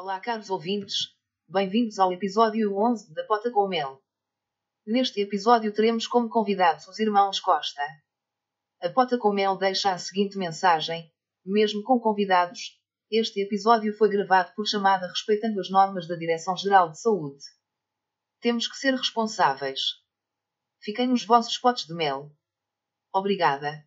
[0.00, 1.12] Olá, caros ouvintes,
[1.48, 4.00] bem-vindos ao episódio 11 da Pota com Mel.
[4.86, 7.82] Neste episódio teremos como convidados os irmãos Costa.
[8.80, 11.12] A Pota com Mel deixa a seguinte mensagem:
[11.44, 12.80] mesmo com convidados,
[13.10, 17.44] este episódio foi gravado por chamada respeitando as normas da Direção-Geral de Saúde.
[18.40, 19.80] Temos que ser responsáveis.
[20.80, 22.30] Fiquem nos vossos potes de mel.
[23.12, 23.84] Obrigada.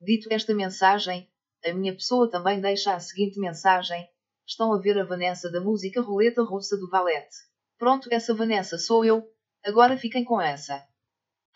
[0.00, 1.28] Dito esta mensagem,
[1.64, 4.08] a minha pessoa também deixa a seguinte mensagem:
[4.46, 7.34] estão a ver a Vanessa da música Roleta Russa do Valete.
[7.78, 9.22] Pronto, essa Vanessa sou eu,
[9.64, 10.86] agora fiquem com essa.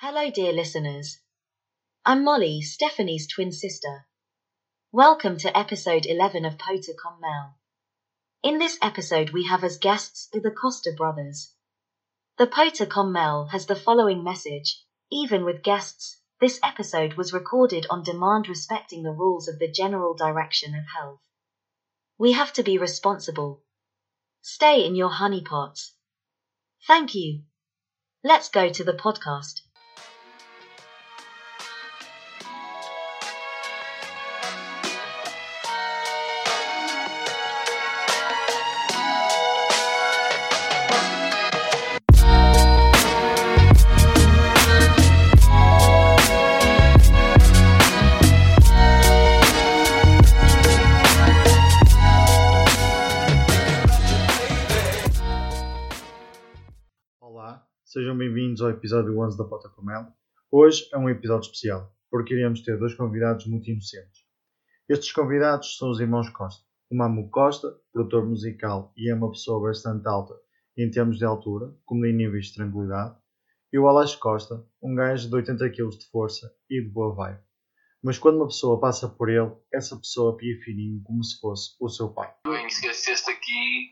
[0.02, 1.22] Hello, dear listeners.
[2.06, 4.06] I'm Molly, Stephanie's twin sister.
[4.90, 7.58] Welcome to episode 11 of Pota Com Mel.
[8.42, 11.54] In this episode, we have as guests the Costa brothers.
[12.38, 17.86] The Pota Com Mel has the following message Even with guests, this episode was recorded
[17.90, 21.20] on demand respecting the rules of the General Direction of Health.
[22.18, 23.62] We have to be responsible.
[24.42, 25.92] Stay in your honeypots.
[26.86, 27.42] Thank you.
[28.24, 29.60] Let's go to the podcast.
[58.78, 60.06] Episódio 11 da Pota com Mel.
[60.52, 64.24] Hoje é um episódio especial, porque iremos ter dois convidados muito inocentes.
[64.88, 66.64] Estes convidados são os irmãos Costa.
[66.88, 70.34] O Mamu Costa, produtor musical e é uma pessoa bastante alta
[70.76, 73.16] em termos de altura, como em níveis de tranquilidade,
[73.72, 77.40] e o Alex Costa, um gajo de 80 kg de força e de boa vibe.
[78.02, 81.88] Mas quando uma pessoa passa por ele, essa pessoa pia fininho como se fosse o
[81.88, 82.32] seu pai.
[82.46, 83.90] Bem, esqueceste aqui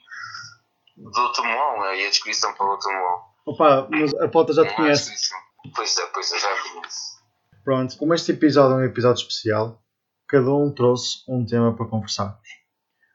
[0.97, 3.36] do Tomão, aí a descrição para o Tomão.
[3.47, 5.31] Opa, mas a Pota já te Não é conhece.
[5.75, 7.17] Pois é, pois é, já conheço.
[7.65, 9.81] Pronto, como este episódio é um episódio especial,
[10.27, 12.41] cada um trouxe um tema para conversar.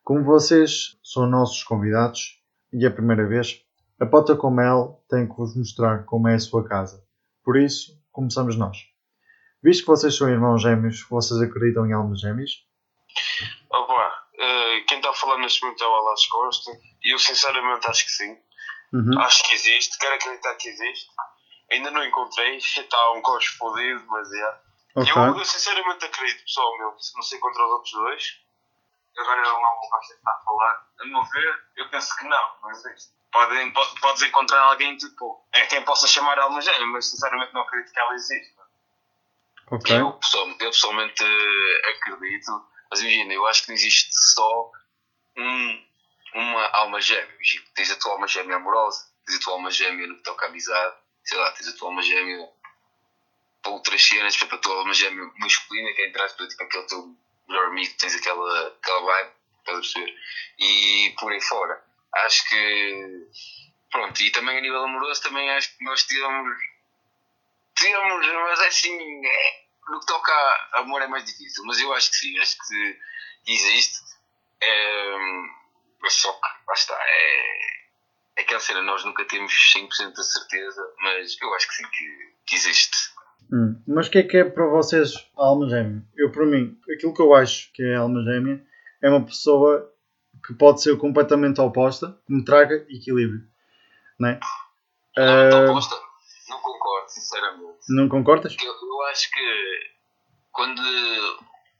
[0.05, 2.41] Como vocês são nossos convidados
[2.71, 3.61] e é a primeira vez,
[3.99, 7.05] a Pota com Mel tem que vos mostrar como é a sua casa.
[7.43, 8.77] Por isso, começamos nós.
[9.61, 12.51] Visto que vocês são irmãos gêmeos, vocês acreditam em almas gêmeas?
[13.69, 16.71] Opa, eh, quem está a falar neste momento é o Alas Costa
[17.03, 18.37] e eu sinceramente acho que sim.
[18.93, 19.19] Uhum.
[19.21, 21.07] Acho que existe, quero acreditar que existe.
[21.71, 24.61] Ainda não encontrei, está um cosmo fodido, mas é.
[24.95, 25.11] Ok.
[25.15, 28.23] Eu, eu sinceramente acredito, pessoal meu, não sei contra os outros dois.
[29.17, 30.87] Agora ele não gosta de estar a falar.
[31.01, 33.11] A meu ver, eu penso que não, não existe.
[33.31, 37.61] Podem, po- podes encontrar alguém tipo, é quem possa chamar alma gêmea, mas sinceramente não
[37.61, 38.61] acredito que ela exista.
[39.71, 39.97] Ok.
[39.97, 41.23] Eu, pessoal- eu pessoalmente
[41.89, 42.51] acredito,
[42.89, 44.69] mas imagina, eu acho que existe só
[45.37, 45.85] um,
[46.33, 47.33] uma alma gêmea.
[47.35, 50.45] Imagina, tens a tua alma gêmea amorosa, tens a tua alma gêmea no que toca
[50.45, 52.49] à amizade, sei lá, tens a tua alma gêmea
[53.61, 56.87] para outras cenas, exemplo, a tua alma gêmea masculina, que é entre aspas, tipo aquele
[56.87, 57.15] teu
[57.47, 60.15] melhor amigo, tens aquela, aquela vibe, estás a perceber?
[60.59, 61.83] E por aí fora.
[62.25, 63.27] Acho que.
[63.91, 66.57] Pronto, e também a nível amoroso, também acho que nós tivemos
[67.81, 71.91] temos, mas é assim, é, no que toca a amor é mais difícil, mas eu
[71.93, 72.99] acho que sim, acho que
[73.47, 73.99] existe.
[74.61, 74.90] É,
[76.11, 81.37] só que, lá está, é, é aquela cena, nós nunca temos 100% de certeza, mas
[81.41, 82.97] eu acho que sim, que, que existe.
[83.51, 86.01] Hum, Mas o que é que é para vocês a alma gêmea?
[86.15, 88.63] Eu, para mim, aquilo que eu acho que é a alma gêmea
[89.01, 89.91] é uma pessoa
[90.47, 93.41] que pode ser completamente oposta, que me traga equilíbrio.
[94.17, 94.39] Não é?
[95.17, 95.95] Não, Ah, então, posta,
[96.49, 97.77] não concordo, sinceramente.
[97.89, 98.55] não concordas?
[98.63, 99.91] Eu, eu acho que
[100.51, 100.81] quando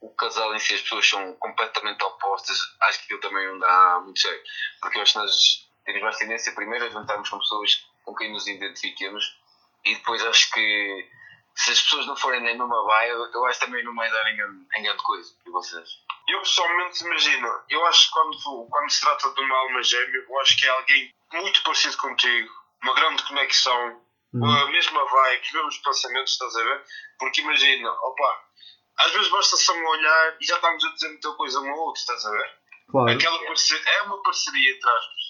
[0.02, 4.00] o casal em si as pessoas são completamente opostas, acho que aquilo também não dá
[4.04, 4.42] muito jeito.
[4.80, 8.32] Porque eu acho que nós temos mais tendência primeiro a juntarmos com pessoas com quem
[8.32, 9.24] nos identifiquemos
[9.84, 11.08] e depois acho que
[11.54, 14.32] se as pessoas não forem nem numa baia, eu acho que também não vai dar
[14.32, 15.34] em grande, em grande coisa.
[15.46, 15.88] E vocês?
[16.28, 20.40] Eu pessoalmente imagino, eu acho que quando, quando se trata de uma alma gêmea, eu
[20.40, 22.50] acho que é alguém muito parecido contigo,
[22.82, 24.00] uma grande conexão,
[24.34, 24.50] Uhum.
[24.50, 26.82] a mesma vibe, os mesmos pensamentos, estás a ver?
[27.18, 28.40] Porque imagina, opa,
[29.04, 31.78] às vezes basta só um olhar e já estamos a dizer muita coisa um ao
[31.78, 32.58] outro, estás a ver?
[32.90, 33.10] Claro.
[33.10, 35.22] Aquela parceria, é uma parceria entre aspas.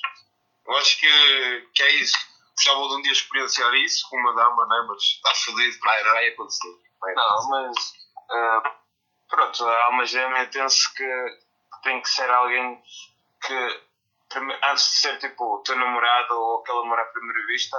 [0.67, 2.17] Eu acho que, que é isso.
[2.57, 4.85] Gostava de um dia experienciar isso com uma dama, né?
[4.89, 5.79] Mas está fodido.
[5.81, 6.79] Vai, vai acontecer.
[7.01, 7.51] Vai Não, acontecer.
[7.51, 7.93] mas
[8.31, 8.75] ah,
[9.29, 11.41] pronto, a alma gêmea penso que
[11.83, 12.81] tem que ser alguém
[13.45, 13.83] que
[14.65, 17.77] antes de ser tipo o teu namorado ou aquele amor à primeira vista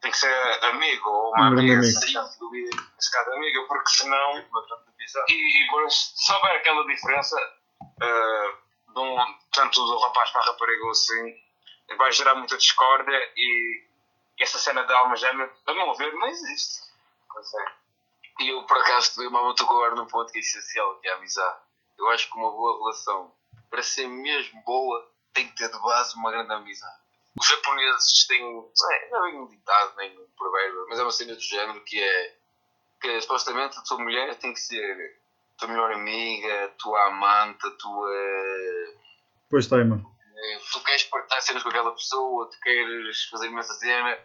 [0.00, 3.90] tem que ser amigo ou uma Um grande amiga, sem dúvida, nesse caso amiga, porque
[3.90, 4.44] senão
[5.28, 7.36] e, e por- se houver aquela diferença
[8.02, 8.54] ah,
[8.92, 9.16] de um,
[9.52, 11.36] tanto do rapaz para a rapariga ou assim,
[11.96, 13.84] vai gerar muita discórdia e
[14.38, 16.84] essa cena da alma gêmea, a meu ver, não existe.
[17.42, 17.64] Sei.
[18.40, 21.12] E eu, por acaso, também mal estou agora num ponto que é essencial, que é
[21.12, 21.58] a amizade.
[21.98, 23.32] Eu acho que uma boa relação,
[23.70, 26.98] para ser mesmo boa, tem que ter de base uma grande amizade.
[27.38, 31.12] Os japoneses têm, não é, é bem um ditado, nem um provérbio, mas é uma
[31.12, 32.34] cena do género que é
[33.00, 35.20] que supostamente a tua mulher tem que ser
[35.54, 38.10] a tua melhor amiga, a tua amante, a tua.
[39.50, 40.04] Pois está, mano.
[40.36, 44.18] eh, Tu queres partilhar cenas com aquela pessoa, tu queres fazer imensa cena.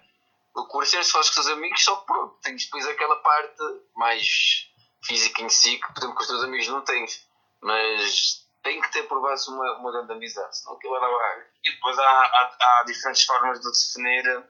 [0.55, 3.61] O coração se faz com os teus amigos, só que pronto, tens depois aquela parte
[3.95, 4.69] mais
[5.03, 7.25] física em si que, por exemplo, com os teus amigos não tens.
[7.61, 11.47] Mas tem que ter por base uma, uma grande amizade, senão aquilo dar barraga.
[11.63, 14.45] E depois há, há, há diferentes formas de definir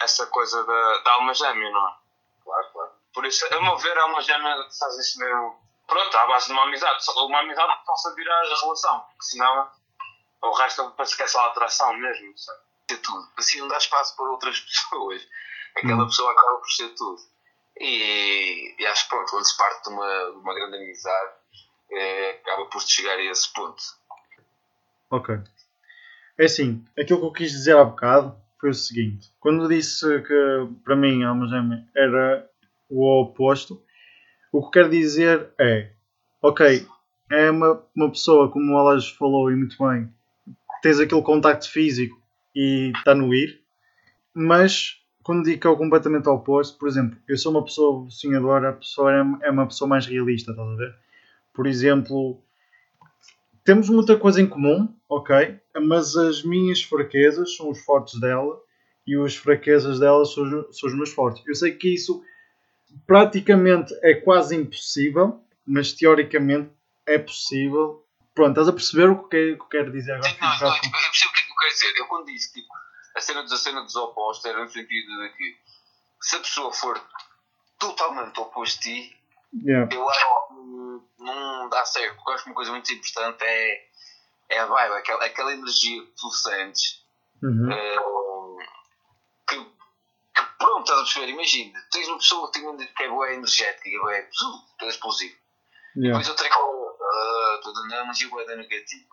[0.00, 1.94] essa coisa da, da alma gêmea, não é?
[2.44, 2.90] Claro, claro.
[3.12, 5.60] Por isso, a meu ver, a alma gêmea faz isso mesmo.
[5.86, 7.04] Pronto, à base de uma amizade.
[7.04, 9.70] Só Uma amizade que possa virar a relação, porque senão
[10.42, 12.38] o resto parece que é só atração mesmo.
[12.38, 12.60] sabe?
[12.90, 13.28] ser tudo.
[13.36, 15.26] Assim não dá espaço para outras pessoas.
[15.76, 17.22] Aquela pessoa acaba por ser tudo.
[17.78, 21.32] E, e acho que pronto, quando se parte de uma, de uma grande amizade,
[21.92, 23.82] eh, acaba por chegar a esse ponto.
[25.10, 25.38] Ok.
[26.38, 29.30] É assim, aquilo que eu quis dizer há bocado foi o seguinte.
[29.40, 31.34] Quando disse que para mim a
[31.96, 32.48] era
[32.88, 33.82] o oposto,
[34.52, 35.90] o que quero dizer é,
[36.42, 36.86] ok,
[37.30, 40.12] é uma, uma pessoa, como ela já falou e muito bem,
[40.82, 42.20] tens aquele contacto físico
[42.54, 43.62] e está no ir,
[44.34, 48.70] mas quando digo que é o completamente oposto, por exemplo, eu sou uma pessoa sonhadora,
[48.70, 50.94] a pessoa é, é uma pessoa mais realista, estás a ver?
[51.60, 52.42] Por exemplo,
[53.66, 55.60] temos muita coisa em comum, ok?
[55.86, 58.58] Mas as minhas fraquezas são os fortes dela
[59.06, 60.42] e as fraquezas dela são,
[60.72, 61.46] são os meus fortes.
[61.46, 62.24] Eu sei que isso
[63.06, 66.70] praticamente é quase impossível, mas teoricamente
[67.04, 68.06] é possível.
[68.34, 70.30] Pronto, estás a perceber o que, eu quero dizer agora?
[70.30, 71.92] Sim, não, não, eu percebo o que é que eu quero dizer.
[71.98, 72.68] Eu quando disse tipo,
[73.14, 75.56] a cena, dos- a cena dos opostos era no sentido de que
[76.22, 76.98] se a pessoa for
[77.78, 79.20] totalmente oposto a ti,
[79.52, 79.92] Yeah.
[79.92, 80.24] eu acho
[81.60, 82.16] não dá certo.
[82.16, 83.86] Porque eu acho que uma coisa muito importante é,
[84.48, 87.04] é a vibe, aquela, aquela energia que tu sentes.
[87.42, 87.72] Uhum.
[87.72, 87.96] eh,
[89.48, 91.28] que, que pronto, estás a perceber?
[91.32, 95.36] Imagina, tens uma pessoa que, tem, que é boa energética, é boa, toda explosiva.
[95.96, 96.18] Yeah.
[96.18, 99.04] Depois outra que uh, toda a energia boa negativa.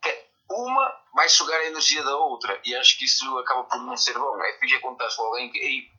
[0.00, 3.78] Que é, uma vai sugar a energia da outra e acho que isso acaba por
[3.82, 4.42] não ser bom.
[4.42, 5.90] É fixe quando estás com alguém que "Ei,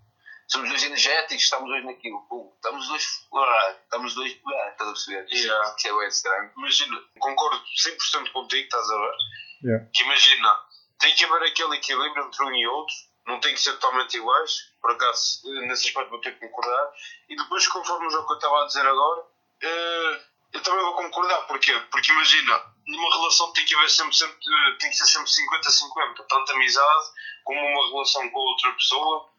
[0.54, 4.94] somos dois energéticos, estamos dois naquilo, pum, estamos dois, ah, estamos dois, ah, estás a
[4.94, 5.28] perceber?
[5.32, 5.76] Yeah.
[5.76, 6.52] isso é bem estranho.
[6.56, 9.16] Imagina, concordo 100% contigo, estás a ver?
[9.64, 9.90] Yeah.
[9.92, 10.60] Que imagina,
[11.00, 12.96] tem que haver aquele equilíbrio entre um e outro,
[13.26, 16.92] não tem que ser totalmente iguais, por acaso, eh, nesse aspecto vou ter que concordar.
[17.30, 19.26] E depois, conforme o jogo que eu estava a dizer agora,
[19.64, 20.22] eh,
[20.54, 21.74] eu também vou concordar, porquê?
[21.90, 26.26] Porque imagina, numa relação tem que haver sempre, sempre eh, tem que ser sempre 50-50,
[26.30, 27.08] tanto amizade
[27.44, 29.33] como uma relação com outra pessoa.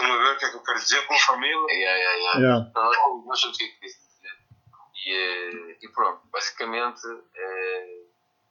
[0.00, 1.06] Estão a ver o que é que eu quero dizer?
[1.06, 1.66] Com família.
[1.70, 2.40] Yeah, yeah, yeah.
[2.40, 2.72] Yeah.
[2.74, 4.10] Nós, nós sabemos o que é que.
[5.06, 7.00] E, eh, e pronto, basicamente,
[7.34, 8.02] é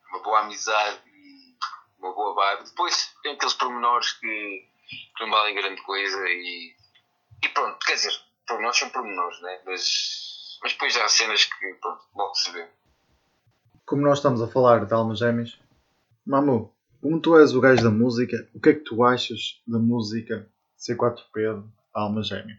[0.10, 1.56] uma boa amizade e
[1.98, 2.70] uma boa vibe.
[2.70, 4.68] Depois tem aqueles pormenores que,
[5.18, 6.76] que não valem grande coisa e,
[7.44, 8.14] e pronto, quer dizer,
[8.48, 9.62] pormenores são pormenores, né?
[9.66, 12.68] Mas, mas depois há cenas que, pronto, logo se vê.
[13.86, 15.60] Como nós estamos a falar de almas gêmeas,
[16.26, 19.80] Mamu, como tu és o gajo da música, o que é que tu achas da
[19.80, 20.48] música
[20.80, 22.56] C4P de alma gêmea?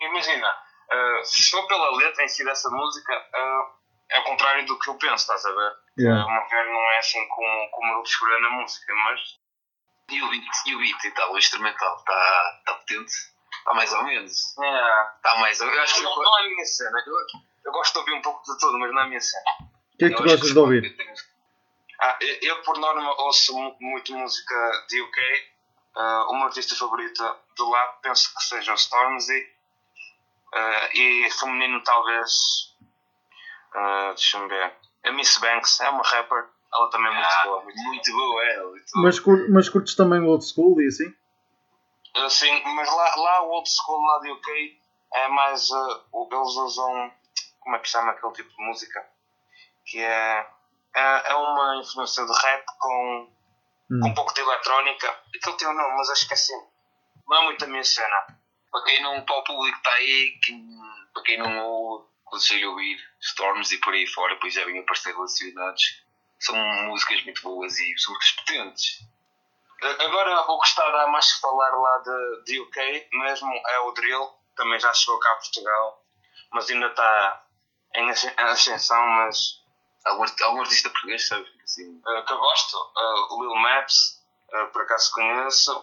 [0.00, 0.48] Imagina,
[0.90, 3.62] eh, se for pela letra em si dessa música, eh,
[4.10, 5.72] é ao contrário do que eu penso, estás a ver?
[5.98, 6.24] Yeah.
[6.26, 9.20] O meu ver não é assim como, como eu descobri na música, mas
[10.10, 13.12] E o beat e, o beat e tal, o instrumental, está tá potente?
[13.58, 14.58] Está mais ou menos.
[14.58, 15.78] é, Está mais ou menos.
[15.78, 17.02] Eu acho que não, não é a minha cena.
[17.06, 17.14] Eu,
[17.66, 19.44] eu gosto de ouvir um pouco de tudo, mas não é a minha cena.
[19.94, 20.96] O que é que tu gostas de ouvir?
[22.00, 25.20] Ah, eu, eu, por norma, ouço mu- muito música de UK.
[25.94, 27.22] O meu artista favorito
[27.56, 29.46] de lá penso que seja o Stormzy.
[30.54, 32.30] Ah, e feminino, talvez.
[33.74, 34.74] ah, Deixa-me ver.
[35.04, 36.44] A Miss Banks é uma rapper.
[36.74, 37.62] Ela também é muito Ah, boa.
[37.62, 38.62] Muito Muito boa, é.
[38.62, 38.84] Muito.
[38.96, 41.12] Mas, cur- mas curtes também o old school e assim?
[42.16, 44.78] Ah, Sim, mas lá, lá o old school lá de UK
[45.14, 45.70] é mais.
[45.70, 47.12] o- eles usam.
[47.60, 49.06] Como é que se chama aquele tipo de música?
[49.86, 50.46] Que é.
[50.94, 53.32] É, é uma influência de rap com,
[54.00, 54.14] com um Hum.
[54.14, 55.08] pouco de eletrónica.
[55.34, 56.60] Aquilo tem um nome, mas acho que é assim.
[57.28, 58.26] Não é muito a minha cena.
[58.70, 60.52] para quem não, para o público está aí, que,
[61.12, 61.50] para quem não
[62.64, 66.02] a ouvir Storms e por aí fora, pois já vinham aparecer relacionados.
[66.40, 66.56] São
[66.86, 69.00] músicas muito boas e são potentes.
[69.82, 73.78] Agora o que está a dar mais que falar lá de, de UK mesmo é
[73.80, 74.30] o Drill.
[74.56, 76.02] Também já chegou cá a Portugal.
[76.52, 77.44] Mas ainda está
[77.94, 79.61] em ascensão, mas
[80.04, 81.48] Algum, art- algum artista português, sabes?
[81.64, 84.20] Assim, Uh, que eu gosto, uh, o Lil Maps,
[84.52, 85.78] uh, por acaso conheço.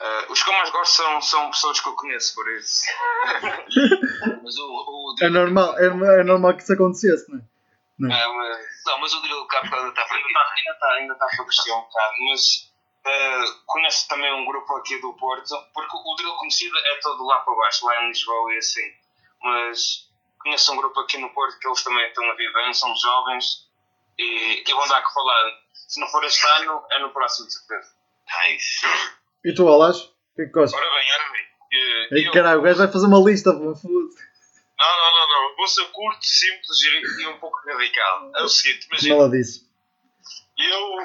[0.00, 2.86] Uh, os que eu mais gosto são, são pessoas que eu conheço, por isso.
[4.42, 5.86] mas o, o É normal, é,
[6.20, 7.42] é normal que isso acontecesse, não é?
[7.42, 11.14] Uh, mas Não, mas o Drill Capital ainda está por ainda está ainda tá, ainda
[11.16, 12.72] tá para crescer um bocado, mas
[13.04, 17.40] uh, conheço também um grupo aqui do Porto, porque o drill conhecido é todo lá
[17.40, 18.92] para baixo, lá em Lisboa e assim.
[19.42, 20.09] Mas
[20.40, 23.68] conheço um grupo aqui no Porto que eles também estão a viver, são jovens
[24.18, 25.52] e, e vão dar que falar.
[25.72, 27.88] Se não for este ano, é no próximo, de certeza.
[28.48, 28.86] Nice.
[29.44, 30.00] E tu, Alas?
[30.00, 30.80] O que é que gostas?
[30.80, 31.50] Ora bem, ora bem.
[32.12, 33.84] Ei, eu- caralho, o gajo vai fazer uma lista, pô, foda-se.
[34.78, 35.56] Não, não, não, não.
[35.56, 38.30] Vou ser curto, simples e, e um pouco radical.
[38.36, 39.16] É o seguinte, imagina.
[39.16, 39.68] Nada disso.
[40.58, 40.96] Eu,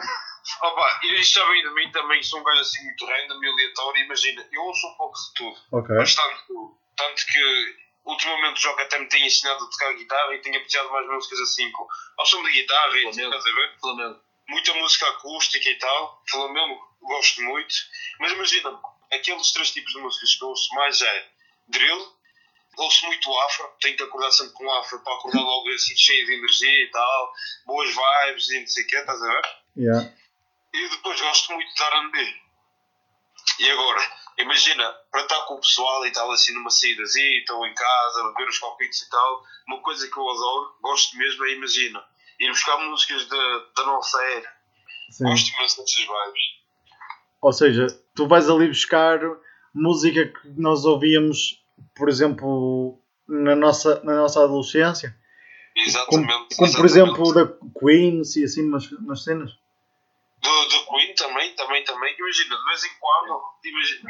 [0.63, 4.03] opa, isto já vem de mim também, sou um gajo assim muito random e aleatório.
[4.05, 5.95] Imagina, eu ouço um pouco de tudo, Ok.
[5.95, 6.77] bastante de tudo.
[6.95, 7.75] Tanto que
[8.05, 11.39] ultimamente o Joca até me tem ensinado a tocar guitarra e tenho apreciado mais músicas
[11.39, 13.09] assim, com, ao som de guitarra Flamengo.
[13.09, 13.79] estás a ver?
[13.79, 14.19] Flamengo.
[14.47, 17.75] Muita música acústica e tal, Flamengo gosto muito.
[18.19, 18.79] Mas imagina,
[19.11, 21.29] aqueles três tipos de músicas que eu ouço mais é
[21.67, 22.15] drill,
[22.77, 26.33] ouço muito afro, tenho que acordar sempre com afro para acordar logo assim cheio de
[26.33, 27.33] energia e tal,
[27.65, 29.45] boas vibes e não sei o que, estás a ver?
[29.77, 30.13] Yeah.
[30.73, 32.41] E depois gosto muito de R&B.
[33.59, 37.73] E agora, imagina, para estar com o pessoal e tal, assim, numa saídazinha, estão em
[37.73, 42.03] casa, beber os copitos e tal, uma coisa que eu adoro, gosto mesmo é, imagina,
[42.39, 44.53] ir buscar músicas da, da nossa era.
[45.11, 45.25] Sim.
[45.25, 46.55] Gosto imenso dessas vibes.
[47.41, 49.19] Ou seja, tu vais ali buscar
[49.73, 51.63] música que nós ouvíamos,
[51.95, 55.15] por exemplo, na nossa, na nossa adolescência.
[55.75, 56.55] Como, Exatamente.
[56.55, 56.85] como por exatamente.
[56.85, 57.45] exemplo da
[57.79, 59.51] Queen, e assim, umas, umas cenas.
[60.45, 62.15] Do, do Queen também, também, também.
[62.17, 64.09] Imagina, de vez em quando, imagina,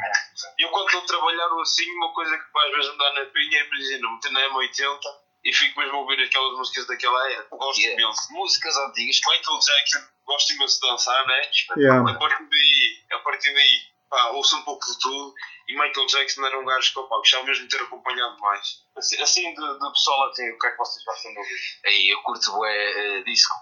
[0.58, 3.26] eu quando estou a trabalhar ou assim, uma coisa que às vezes me dá na
[3.26, 5.00] pinha, é, imagina, meter na M80
[5.44, 7.46] e fico mesmo a ouvir aquelas músicas daquela era.
[7.50, 8.02] Gosto Yeah.
[8.02, 8.32] imenso.
[8.32, 9.20] Músicas antigas.
[9.26, 11.40] Michael Jackson, gosto imenso de dançar, né?
[11.76, 12.10] Yeah.
[12.10, 15.34] A partir daí, a partir daí, pá, ouço um pouco de tudo.
[15.68, 18.84] E Michael Jackson era um gajo que, pá, gostava mesmo de ter acompanhado mais.
[18.96, 21.60] Assim, assim de, de pessoal assim, o que é que vocês gostam de ouvir?
[21.86, 23.54] Aí eu curto bué, eh, disco.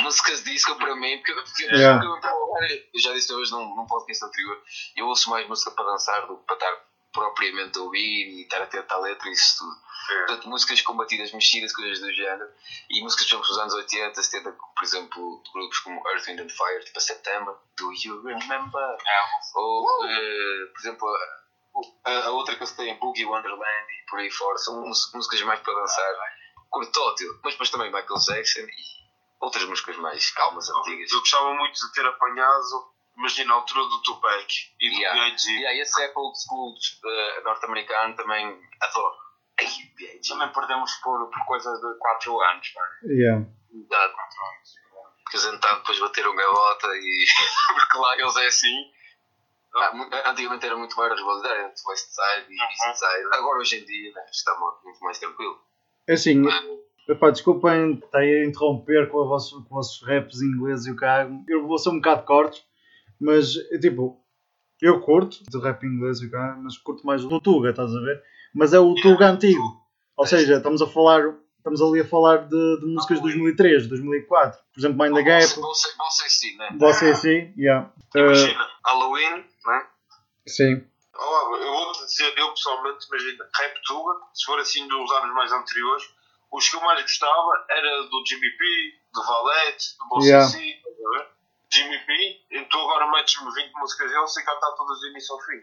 [0.00, 2.04] Músicas de disco para mim, porque, porque Yeah.
[2.04, 2.16] eu,
[2.94, 4.62] eu já disse hoje num, num podcast anterior,
[4.96, 8.62] eu ouço mais música para dançar do que para estar propriamente a ouvir e estar
[8.62, 9.76] atento à letra e isso tudo.
[10.26, 12.50] Portanto, músicas com batidas mexidas, coisas do género,
[12.90, 16.48] e músicas, exemplo, dos anos 80, 70, por exemplo, de grupos como Earth, Wind and
[16.48, 18.96] Fire, tipo a September, Do You Remember?
[19.54, 21.08] Ou, eh, por exemplo,
[22.04, 25.60] a, a- outra que eu tenho, Boogie Wonderland e por aí fora, são músicas mais
[25.60, 26.14] para dançar,
[26.70, 29.01] curtótil, mas depois também Michael Jackson e
[29.42, 31.10] outras músicas mais calmas, antigas.
[31.12, 32.62] Eu gostava muito de ter apanhado,
[33.18, 34.46] imagina, a altura do Tupac
[34.80, 35.20] e do Yeah.
[35.20, 35.50] B.I.G.
[35.50, 38.46] E aí, esse é old school eh, norte-americano também
[38.80, 39.14] adoro.
[39.60, 40.28] Ai, B.I.G.
[40.32, 42.80] Também perdemos por, por coisa de 4 anos, pá.
[43.04, 43.44] Yeah.
[43.90, 44.08] Dá.
[45.24, 47.24] Porque a gente está depois bateram gavota e.
[47.74, 48.90] porque lá eles é assim.
[49.74, 49.90] Ah,
[50.30, 53.28] antigamente era muito mais rivalidade entre West Side e East Side.
[53.34, 55.58] Agora hoje em dia né, está mu- muito mais tranquilo.
[56.06, 56.42] É assim,
[57.08, 61.42] epá, desculpem estar a interromper com, vosso, com os vossos raps ingleses e o caralho.
[61.48, 62.62] Eu vou ser um bocado cortes,
[63.20, 64.20] mas é tipo,
[64.80, 68.00] eu curto de rap inglês e o caralho, mas curto mais do Tuga, estás a
[68.00, 68.22] ver?
[68.54, 69.80] Mas é o Tuga antigo.
[70.16, 71.22] Ou seja, estamos a falar,
[71.56, 74.60] estamos ali a falar de, de músicas de 2003, 2004.
[74.72, 75.46] Por exemplo, Mind the Gap,
[76.12, 76.68] sei se né?
[76.78, 77.90] você assim, yeah.
[78.14, 79.86] Uh, Imagina, Halloween, né?
[80.46, 80.84] sim.
[81.14, 85.52] Oh, eu vou-te dizer, eu pessoalmente, imagina, Rap Tuga, se for assim dos anos mais
[85.52, 86.04] anteriores,
[86.52, 88.64] os que eu mais gostava era do Jimmy P,
[89.12, 90.48] do Valete, do Bossa Yeah.
[90.48, 91.28] C, estás a ver?
[91.72, 95.60] Jimmy P, então agora metes-me 20 músicas dele sem cantar todas do início ao fim.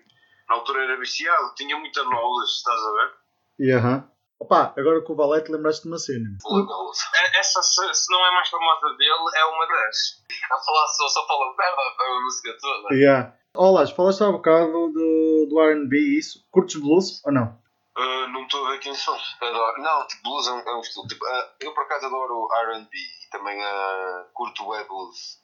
[0.50, 3.14] Na altura era viciado, tinha muita knowledge, estás a ver?
[3.60, 4.10] E aham.
[4.40, 6.30] Opa, agora com o Valete lembraste de uma cena.
[7.16, 10.24] É- Essa, se, se não é mais famosa dele, é uma das.
[10.50, 12.96] A falar só, só fala merda a música toda.
[12.96, 13.36] Yeah.
[13.54, 16.48] Olá, falaste há bocado do, do RB e isso.
[16.52, 17.60] Curtes blues ou não?
[18.02, 19.18] Ah, não estou a ver quem são.
[19.42, 19.82] Adoro.
[19.82, 21.08] Não, tipo, blues é um, é um estilo.
[21.08, 25.38] Tipo, ah, eu por acaso adoro RB e também ah, curto web blues.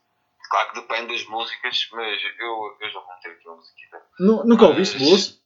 [0.49, 4.01] Claro que depende das músicas, mas eu, eu já vou ter aqui uma musiquita.
[4.19, 5.39] Nu- Nunca ouviste blues?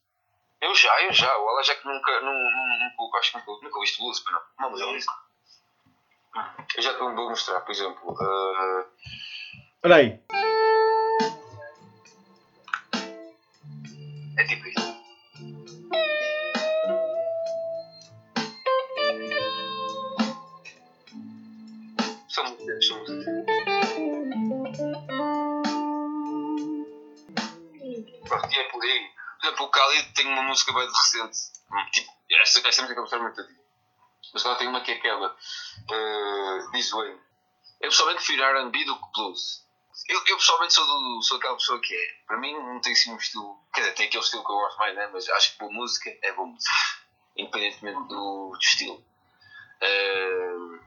[0.62, 1.38] Eu já, eu já.
[1.38, 4.42] O Ela já que nunca, nunca, acho que nunca, nunca ouviste blues, mas não.
[4.60, 5.10] Não, mas é isso.
[6.76, 8.16] Eu já te vou mostrar, por exemplo.
[9.84, 10.20] Olha aí.
[14.38, 14.99] é tipo isto.
[29.64, 31.38] O Khalid tem uma música bem recente.
[31.72, 33.60] Hum, Tipo, esta, esta música eu gostava muito de.
[34.34, 35.36] Mas agora tem uma que é aquela.
[35.90, 37.18] Uh, This Way.
[37.82, 39.66] Eu pessoalmente prefiro RB do que blues.
[40.08, 42.26] Eu, eu pessoalmente sou, do, sou aquela pessoa que é.
[42.28, 43.58] Para mim não tem assim um estilo.
[43.74, 45.10] Quer dizer, tem aquele estilo que eu gosto mais, né?
[45.12, 46.74] mas acho que boa música é boa música.
[47.38, 49.04] Independentemente do, do estilo.
[49.82, 50.80] Uh,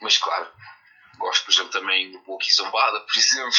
[0.00, 0.48] mas claro,
[1.18, 3.52] gosto, por exemplo, também do Pouco Zombada, por exemplo.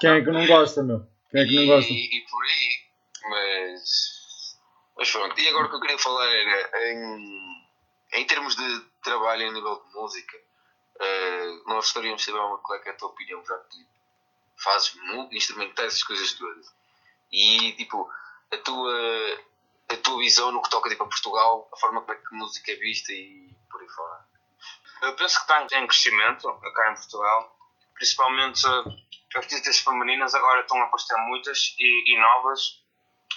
[0.00, 1.06] Quem é que não gosta, meu?
[1.30, 1.92] Quem é que não gosta?
[1.92, 2.83] E, e por aí.
[3.28, 4.58] Mas.
[4.96, 5.38] Mas pronto.
[5.38, 7.66] E agora o que eu queria falar era em,
[8.12, 10.36] em termos de trabalho a nível de música.
[10.96, 13.84] Uh, nós gostaríamos de saber uma, qual é, que é a tua opinião, já que
[14.62, 14.94] fazes
[15.32, 16.72] instrumentais, essas coisas todas.
[17.32, 18.08] E tipo,
[18.52, 19.40] a tua,
[19.88, 22.38] a tua visão no que toca tipo, a Portugal, a forma como é que a
[22.38, 24.24] música é vista e por aí fora.
[25.02, 27.58] Eu penso que está em crescimento cá em Portugal,
[27.94, 28.62] principalmente
[29.34, 32.83] artistas femininas agora estão a aparecer muitas e, e, novas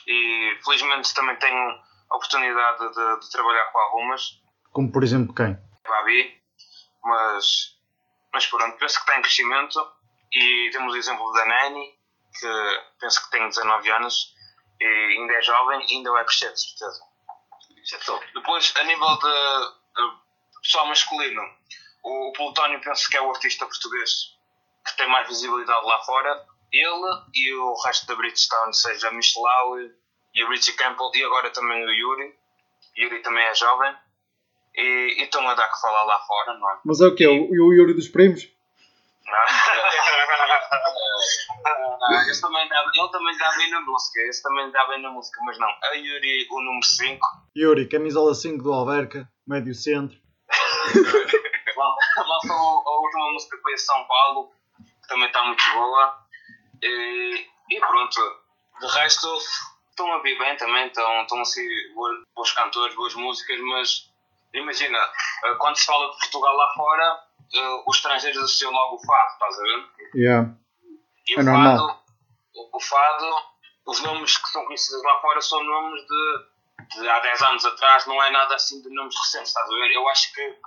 [0.08, 1.70] e felizmente também tenho
[2.10, 4.42] a oportunidade de, de, trabalhar com algumas.
[4.72, 5.58] Como por exemplo quem?
[5.88, 6.42] Babi,
[7.04, 7.76] mas,
[8.34, 9.92] mas pronto, penso que está em crescimento
[10.32, 11.94] e temos o exemplo da Nani,
[12.40, 14.36] que penso que tem 19 anos
[14.80, 17.02] e ainda é jovem e ainda vai crescer, de certeza.
[17.94, 21.42] É Depois, a nível de pessoal masculino,
[22.04, 24.36] o Plutónio penso que é o artista português
[24.86, 26.46] que tem mais visibilidade lá fora.
[26.72, 29.94] Ele e o resto da Bridgestone, seja Michelau e
[30.44, 32.36] o Richie Campbell e agora também o Yuri.
[32.98, 33.96] Yuri também é jovem.
[34.76, 36.78] E, e estão a dar que falar lá fora, não é?
[36.86, 37.26] Mas é o que?
[37.26, 38.48] O, o Yuri dos primos?
[39.26, 39.34] Não.
[42.00, 45.10] não, esse também dá, ele também dá bem na música, esse também dá bem na
[45.10, 45.68] música, mas não.
[45.68, 47.28] A Yuri, o número 5.
[47.58, 50.16] Yuri, camisola 5 do Alverca, médio centro.
[52.18, 56.27] Lançou a última música que foi a São Paulo, que também está muito boa.
[56.82, 58.42] E, e, pronto,
[58.80, 59.28] de resto
[59.90, 61.68] estão a vir bem também, estão, estão a ser
[62.36, 64.12] bons cantores, boas músicas, mas
[64.54, 69.06] imagina, eh, quando se fala de Portugal lá fora, uh, os estrangeiros associam logo o
[69.06, 69.90] fado, estás a ver?
[70.16, 70.56] Yeah.
[71.28, 71.78] E é o, normal.
[71.78, 72.00] fado,
[72.56, 73.36] o, o fado,
[73.86, 78.06] os nomes que são conhecidos lá fora são nomes de, de há 10 anos atrás,
[78.06, 79.92] não é nada assim de nomes recentes, estás a ver?
[79.92, 80.58] Eu acho que,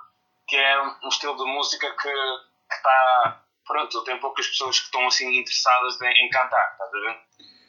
[0.47, 2.09] que é um estilo de música que
[2.71, 3.43] está.
[3.71, 7.21] Pronto, tem poucas pessoas que estão assim interessadas em, em cantar, estás a ver?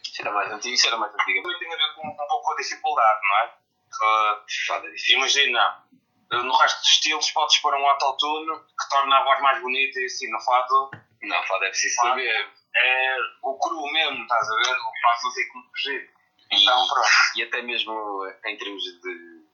[0.02, 1.42] Isso era mais antigo, isso era mais antigo.
[1.42, 3.54] Também tem a ver com um pouco a dificuldade, não é?
[4.02, 5.84] Uh, imagina,
[6.32, 10.06] no resto dos estilos podes pôr um autotune que torna a voz mais bonita e
[10.06, 10.90] assim, no fado.
[11.22, 12.50] Não, fado é preciso saber.
[12.74, 14.72] É o cru mesmo, estás a ver?
[14.72, 16.10] O fado não tem como fugir.
[16.50, 17.08] Então, pronto.
[17.36, 19.44] E até mesmo em termos de,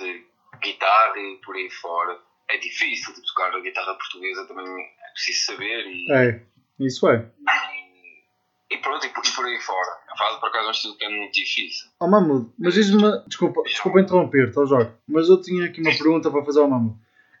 [0.00, 0.26] de
[0.60, 3.14] guitarra e por aí fora, é difícil.
[3.14, 4.66] Tipo, tocar a guitarra portuguesa também
[5.12, 5.84] preciso saber.
[5.86, 6.42] E, é,
[6.80, 7.30] isso é.
[8.70, 9.98] E, pronto, e por, e por aí fora.
[10.08, 11.88] A fado por acaso é um estilo que é muito difícil.
[12.00, 16.30] Oh Mamudo, mas diz-me, desculpa, desculpa interromper-te, oh Jorge, mas eu tinha aqui uma pergunta
[16.30, 16.98] para fazer ao Mamudo.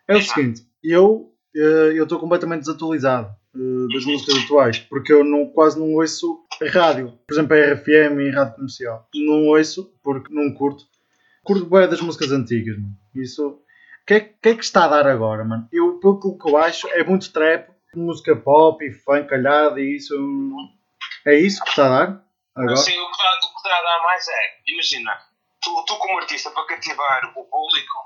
[0.08, 5.22] É o seguinte, eu eh, eu estou completamente desatualizado eh, das músicas atuais, porque eu
[5.22, 9.08] não, quase não ouço rádio, por exemplo, a RFM e rádio comercial.
[9.14, 10.84] Não ouço porque não curto.
[11.44, 12.96] Curto bem das músicas antigas, mano.
[13.14, 13.60] Isso.
[14.02, 15.68] O que, é, que é que está a dar agora, mano?
[15.72, 20.14] Eu, pelo que eu acho, é muito trap, música pop e funk calhada e isso.
[21.24, 22.24] É isso que está a dar?
[22.56, 22.76] Agora?
[22.76, 25.18] Sim, o que, dá, o que dá a dar mais é, imagina,
[25.62, 28.04] tu, tu como artista, para cativar o público,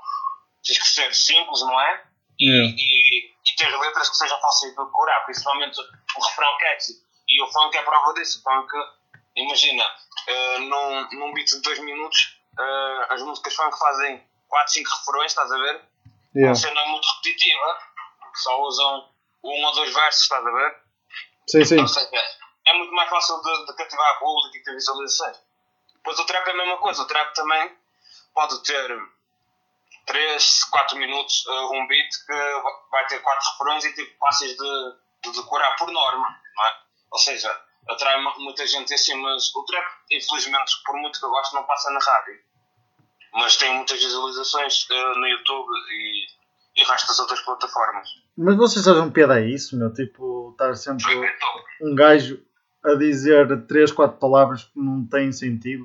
[0.63, 2.03] tens que ser simples, não é?
[2.39, 2.75] E, Yeah.
[2.77, 6.93] e, e ter letras que sejam fáceis de decorar, principalmente o refrão catchy.
[7.27, 8.39] E o funk é prova disso.
[8.39, 8.69] O funk,
[9.35, 9.83] imagina,
[10.27, 15.31] eh, num, num beat de 2 minutos, eh, as músicas funk fazem 4, 5 refrões,
[15.31, 15.81] estás a ver?
[16.35, 16.49] Yeah.
[16.49, 17.79] Uma cena muito repetitiva,
[18.35, 19.09] só usam
[19.43, 20.75] um ou dois versos, estás a ver?
[21.47, 21.79] Sim, sim.
[21.79, 22.09] Ou seja,
[22.67, 25.37] é muito mais fácil de, de cativar a público e ter visualizações.
[25.95, 27.75] Depois o trap é a mesma coisa, o trap também
[28.33, 28.97] pode ter
[30.05, 32.33] 3, 4 minutos uh, um beat que
[32.91, 36.77] vai ter 4 refrões e tipo fáceis de, de decorar por norma, não é?
[37.11, 41.29] Ou seja, atrai mu- muita gente assim, mas o trap, infelizmente, por muito que eu
[41.29, 42.39] gosto, não passa na rádio.
[43.37, 46.25] Mas tem muitas visualizações uh, no YouTube e,
[46.81, 48.09] e das outras plataformas.
[48.35, 49.93] Mas vocês acham piada a isso, meu?
[49.93, 51.05] Tipo, estar sempre
[51.81, 52.43] um gajo
[52.83, 55.83] a dizer 3, 4 palavras que não têm sentido.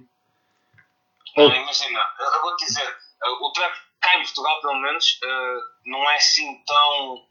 [1.36, 1.48] Não, Oh.
[1.50, 6.10] imagina, eu eu vou-te dizer, uh, o trap cá em Portugal, pelo menos, uh, não
[6.10, 7.26] é assim tão.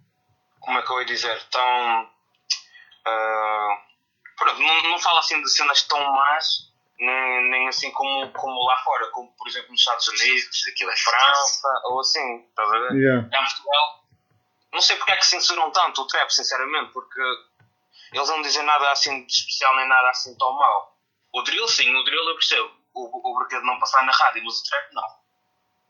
[0.60, 1.44] Como é que eu ia dizer?
[1.52, 2.04] Tão.
[2.04, 3.78] uh,
[4.38, 6.71] pronto, não, não fala assim de cenas tão más,
[7.02, 10.96] nem, nem assim como, como lá fora, como por exemplo nos Estados Unidos, aquilo é
[10.96, 12.94] França, ou assim, estás a ver?
[12.94, 13.28] Yeah.
[13.28, 14.06] Em Portugal,
[14.72, 17.22] não sei porque é que censuram tanto o trap, sinceramente, porque
[18.14, 20.96] eles não dizem nada assim de especial, nem nada assim tão mau.
[21.34, 22.72] O drill, sim, o drill eu percebo.
[22.94, 25.22] O, o de não passar na rádio, mas o trap não.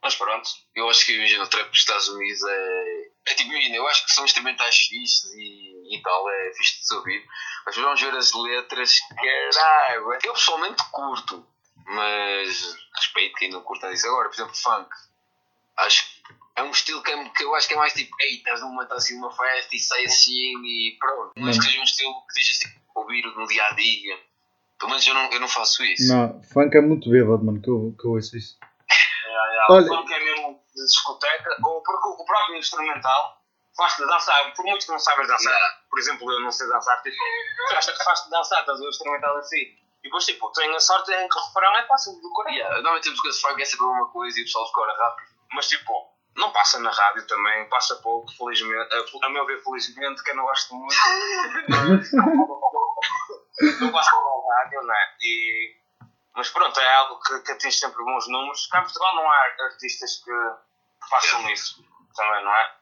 [0.03, 0.49] Mas pronto.
[0.75, 3.11] Eu acho que imagina, o trap dos Estados Unidos é.
[3.27, 6.87] É tipo, imagina, eu acho que são instrumentais fixes e, e tal, é fixe de
[6.87, 7.25] se ouvir.
[7.65, 10.13] Mas vamos ver as letras, caralho.
[10.23, 11.45] Eu pessoalmente curto,
[11.85, 14.07] mas respeito quem não curta disso.
[14.07, 14.89] Agora, por exemplo, funk.
[15.77, 16.21] Acho que
[16.55, 18.69] é um estilo que, é- que eu acho que é mais tipo, ei, estás num
[18.73, 21.31] momento assim numa festa e sai assim e pronto.
[21.35, 24.19] Não acho que seja um estilo que esteja assim, ouvir no dia a dia.
[24.79, 26.11] Pelo menos eu não, eu não faço isso.
[26.13, 28.57] Não, funk é muito bêbado, mano, que eu, que eu ouço isso.
[28.89, 33.40] É, Olha- o funk é mesmo de discoteca, ou porque o próprio instrumental
[33.75, 35.81] faz-te dançar, por muito que não sabes dançar.
[35.89, 37.17] Por exemplo, eu não sei dançar, tipo,
[37.71, 39.81] faz-te faz dançar, estás a instrumental assim.
[40.03, 42.51] E depois, tipo, tenho a sorte em que o refrão é fácil de decorar.
[42.51, 45.29] Yeah, normalmente temos coisas funk é sempre uma coisa e o pessoal decora rápido.
[45.53, 48.89] Mas, tipo, não passa na rádio também, passa pouco, felizmente.
[48.93, 50.95] A, a meu ver, felizmente, que eu não gosto muito.
[53.79, 55.15] não gosto da rádio, não é?
[55.21, 55.75] E,
[56.35, 58.65] mas pronto, é algo que, que atinge sempre bons números.
[58.67, 62.80] Cá em Portugal não há artistas que, que façam isso também, não é?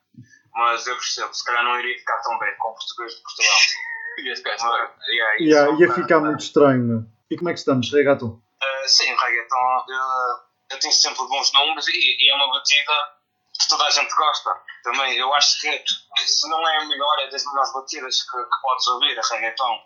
[0.54, 3.56] Mas eu percebo, se calhar não iria ficar tão bem com o português de Portugal.
[4.20, 4.90] Ia ficar estranho.
[5.12, 7.08] yeah, Yeah, ia ficar muito estranho.
[7.32, 8.26] E como é que estamos, regato?
[8.26, 12.94] Uh, sim, reggaeton uh, atinge sempre bons números e, e é uma batida
[13.58, 14.52] que toda a gente gosta.
[14.84, 15.84] Também, eu acho que
[16.26, 19.80] se não é a melhor, é das melhores batidas que, que podes ouvir, a reggaeton.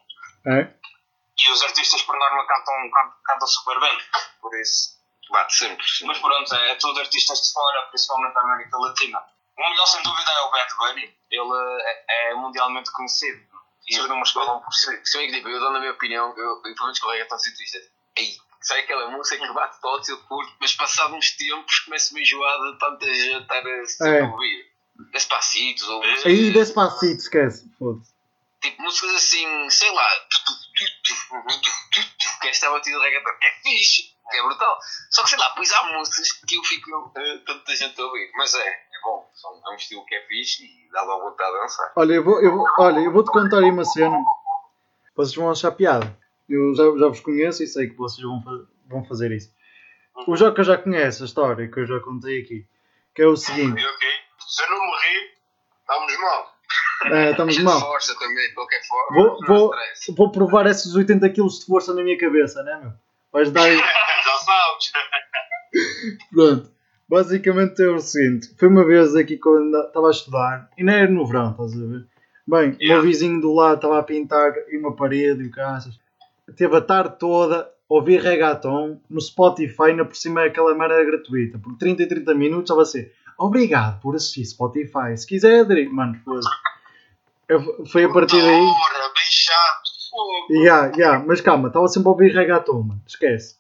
[0.48, 0.74] É?
[1.38, 3.98] E os artistas, por norma, cantam, cantam, cantam super bem,
[4.42, 5.02] por isso.
[5.32, 5.86] Bate sempre.
[6.06, 9.20] Mas pronto, é tudo artistas de fora, principalmente da América Latina.
[9.58, 11.18] O melhor, sem dúvida, é o Bad Bunny.
[11.30, 13.42] Ele é, é mundialmente conhecido.
[13.88, 14.96] E os números falam por si.
[14.98, 17.62] Que tipo, eu dou na minha opinião, eu, eu pelo menos com o reggaeton sinto
[17.62, 17.78] isto.
[17.78, 17.82] é,
[18.22, 22.24] Ei, sai aquela música que bate todos, eu curto, mas passado uns tempos começo-me a
[22.24, 24.24] enjoar de tanta gente estar a se É.
[24.24, 24.74] ouvir.
[25.12, 27.70] Despacitos ou Aí, despacito, esquece.
[27.78, 28.14] Foda-se.
[28.62, 31.14] tipo músicas assim, sei lá, tu, tu, tu, tu,
[31.62, 34.80] tu, tu, tu, que esta batida de reggaeton é fixe, é brutal.
[35.12, 38.32] Só que sei lá, pois há músicas que eu fico eh, tanta gente a ouvir,
[38.36, 41.52] mas é, é bom, são- é um estilo que é fixe e dá logo vontade
[41.54, 41.92] de dançar.
[41.96, 44.18] Olha, eu vou, eu vou, olha, eu vou-te contar aí uma cena.
[45.16, 46.18] Vocês vão achar piada.
[46.50, 49.52] Eu já, já vos conheço e sei que vocês vão, fa- vão fazer isso.
[50.28, 52.66] O Joca já conhece a história que eu já contei aqui.
[53.16, 53.84] Que é o seguinte.
[53.86, 54.08] Ok?
[54.40, 55.32] Se eu não morri,
[55.82, 56.54] estamos mal.
[57.06, 57.80] É, estamos mal.
[57.80, 59.16] força também, de qualquer forma.
[59.24, 59.72] Vou, não vou,
[60.16, 62.94] vou provar esses 80 kg de força na minha cabeça, né, meu?
[63.32, 63.78] Vais dar aí.
[64.24, 64.92] Já sabes.
[66.32, 66.72] Pronto.
[67.08, 68.54] Basicamente é o seguinte.
[68.58, 70.70] Foi uma vez aqui quando estava a estudar.
[70.78, 72.06] E não era no verão, estás a ver?
[72.48, 73.02] Bem, o meu Yeah.
[73.02, 76.00] vizinho do lado estava a pintar uma parede e o caças.
[76.58, 81.58] Teve a tarde toda a ouvir reggaeton no Spotify, ainda por cima aquela merda gratuita.
[81.60, 85.16] Por 30 e 30 minutos estava a ser obrigado por assistir Spotify.
[85.16, 86.42] Se quiser aderir, mano, foda
[87.92, 88.60] Foi a partir daí.
[88.60, 89.84] Porra, bem chato.
[90.10, 90.54] Fogo.
[90.54, 93.02] Yeah, yeah, mas calma, estava sempre a ouvir reggaeton, mano.
[93.08, 93.56] Esquece.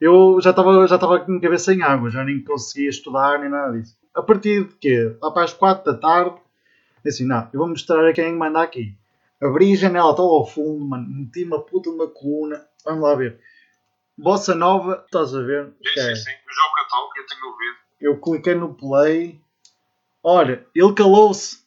[0.00, 3.48] Eu já estava já estava com a cabeça em água, já nem conseguia estudar nem
[3.48, 3.96] nada disso.
[4.14, 5.16] A partir de quê?
[5.22, 6.36] Lá para as 4 da tarde,
[7.06, 8.94] assim, não, eu vou mostrar a quem manda aqui.
[9.42, 12.66] Abri a janela até ao fundo, mano, meti uma puta de uma coluna.
[12.84, 13.38] Vamos lá ver.
[14.16, 15.66] Bossa Nova, estás a ver?
[15.66, 16.22] Sim, sim, Esquece.
[16.24, 16.30] sim.
[16.30, 17.76] O jogo eu estou, que eu tenho ouvido.
[18.00, 19.38] Eu cliquei no play.
[20.22, 21.64] Olha, ele calou-se.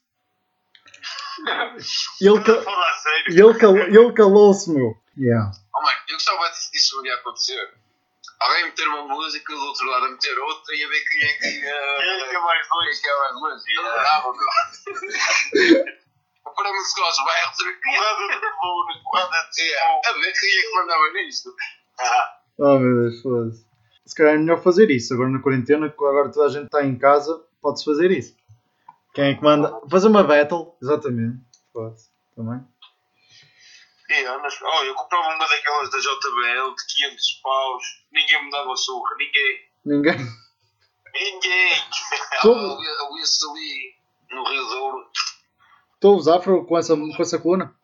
[2.19, 2.37] Ele,
[3.29, 3.77] Estou cal...
[3.77, 4.97] ele calou-se, meu.
[5.17, 5.51] Yeah.
[5.73, 7.73] Oh, mano, eu gostava disso- disso dia acontecer.
[8.41, 11.33] Alguém meter uma música do outro lado a meter outra e a ver quem é
[11.33, 11.73] que ia.
[11.99, 12.99] Quem é que é mais Quem é dois?
[12.99, 13.79] que é mais longe?
[13.79, 15.99] Adorava, meu.
[16.59, 17.97] Aos bairros a ver quem é.
[17.97, 21.55] Porrada de coluna, porrada de A ver quem é que mandava nisto.
[21.99, 23.65] Ah, Oh meu Deus, foda-se.
[24.05, 25.13] Se calhar é melhor fazer isso.
[25.13, 28.35] Agora na quarentena, que agora toda a gente está em casa, pode-se fazer isso.
[29.13, 29.79] Quem é que manda?
[29.89, 31.39] Fazer uma battle, exatamente.
[31.71, 32.09] Foda-se.
[32.35, 32.61] Também.
[34.09, 38.75] E Anas, oh, eu comprava uma daquelas da JBL de 500 paus, ninguém me dava
[38.75, 39.69] surra, ninguém.
[39.85, 40.17] Ninguém.
[41.13, 41.73] Ninguém!
[42.43, 43.95] Eu ia ali
[44.31, 45.11] no Rio Douro.
[45.95, 47.75] Estou a usar Afro com essa, com essa coluna?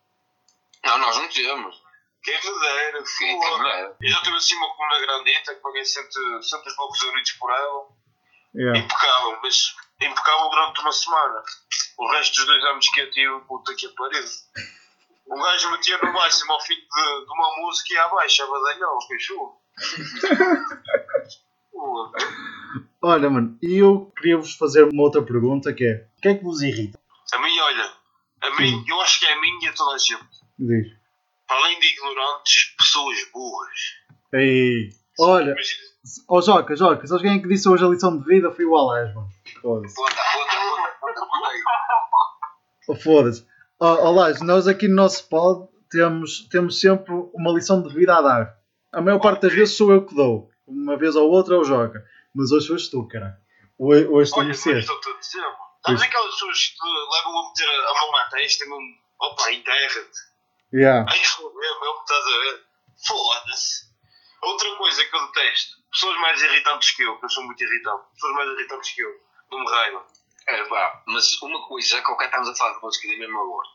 [0.84, 1.82] Não, nós não temos.
[2.22, 3.36] Quem me dera, Quem?
[3.36, 7.50] Eu já tive assim uma coluna grandita que paguei cento, cento e poucos euritos por
[7.50, 7.88] ela.
[8.54, 8.78] Yeah.
[8.78, 11.42] Impecável, mas impecável durante uma semana.
[11.98, 14.24] O resto dos dois anos que eu tive, puta que pariu.
[15.28, 18.98] Um gajo metia no máximo ao fim de, de uma música e abaixo, a badalhão,
[19.06, 19.52] que chuva.
[23.02, 26.44] Olha, mano, e eu queria-vos fazer uma outra pergunta que é: o que é que
[26.44, 26.98] vos irrita?
[27.32, 27.92] A mim, olha,
[28.40, 30.44] a mim, eu acho que é a mim e a toda a gente.
[30.58, 30.92] Diz.
[31.48, 33.78] Além de ignorantes, pessoas burras.
[34.32, 34.90] Ei.
[35.18, 35.54] Olha,
[36.28, 38.50] ó Joca, Joca, sabes quem é que disse hoje a lição de vida?
[38.50, 39.28] Foi o Alex, mano.
[39.60, 39.94] Foda-se.
[42.88, 43.46] Oh, Foda-se.
[43.78, 48.22] Oh, Lage, nós aqui no nosso pod temos, temos sempre uma lição de vida a
[48.22, 48.58] dar.
[48.92, 50.50] A maior parte das vezes sou eu que dou.
[50.66, 52.02] Uma vez ou outra é o Joca.
[52.34, 53.38] Mas hoje foste tu, cara.
[53.78, 54.92] Hoje, hoje Olha, mas mereceste.
[54.92, 55.56] estou a dizer, mano.
[55.86, 60.18] Sabes aquelas pessoas que levam a meter a mão na testa e mesmo, opa, enterra-te.
[60.72, 61.06] Yeah.
[61.08, 62.64] Ai, foda-se, meu, estás a ver?
[63.06, 63.86] Foda-se.
[64.42, 68.04] Outra coisa que eu detesto, pessoas mais irritantes que eu, que eu sou muito irritante,
[68.14, 69.10] pessoas mais irritantes que eu,
[69.50, 70.06] dão-me raiva.
[70.48, 73.68] É, pá, mas uma coisa, já que estamos a falar de música da mesma hora,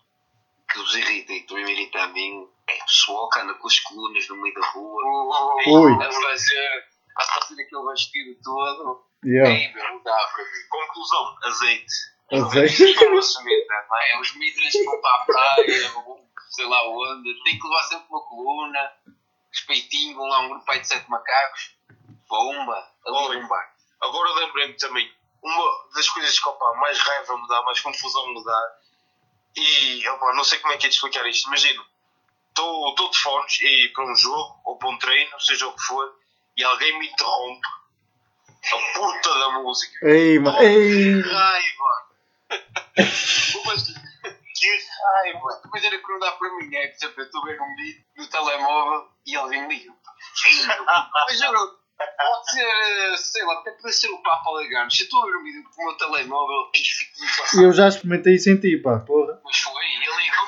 [0.71, 3.53] que os irrita e que também me irrita a mim, é o pessoal que anda
[3.55, 5.03] com as colunas no meio da rua,
[5.67, 5.93] Ui.
[5.93, 6.85] a fazer,
[7.17, 9.03] a fazer aquele vestido todo.
[9.25, 9.51] Yeah.
[9.51, 10.67] Ei, meu, não dá para mim.
[10.69, 11.93] Conclusão, azeite.
[12.31, 13.03] Azeite.
[13.03, 14.11] É uma semita, não é?
[14.13, 15.91] É os mitras que vão para a praia,
[16.51, 18.93] sei lá onde, tem que levar sempre uma coluna,
[19.51, 21.75] respeitinho, vão lá um grupo aí de sete macacos,
[22.29, 23.41] bomba, ali Olha.
[23.41, 23.75] num bar.
[24.01, 28.43] Agora lembrei-me também, uma das coisas que opa, mais raiva me dá, mais confusão me
[28.43, 28.77] dá,
[29.55, 31.85] e opa, não sei como é que é de explicar isto, imagino,
[32.49, 36.13] estou de fones e para um jogo ou para um treino, seja o que for,
[36.57, 37.67] e alguém me interrompe
[38.63, 40.07] a puta da música.
[40.07, 40.61] Ei, mano.
[40.61, 41.23] Ei.
[42.51, 43.13] Que raiva!
[43.65, 44.67] Mas, que
[45.15, 45.61] raiva!
[45.63, 47.75] Depois era que não dá para mim, é que sempre eu estou a ver um
[47.75, 49.91] vídeo no telemóvel e alguém liga.
[51.27, 54.89] Mas juro, pode ser, eh, sei lá, até pode ser o Papa Legano.
[54.91, 57.63] Se eu estou a ver um vídeo com o meu telemóvel, fico muito passado.
[57.63, 58.99] Eu já experimentei isso em ti, pá.
[58.99, 59.39] Porra.
[59.43, 60.47] Mas foi, e ele ligou.